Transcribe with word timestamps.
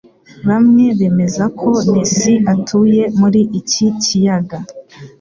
Bamwe 0.47 0.85
bemeza 0.99 1.45
ko 1.59 1.69
Nessie 1.91 2.43
atuye 2.53 3.01
muri 3.19 3.41
iki 3.59 3.85
kiyaga 4.01 4.57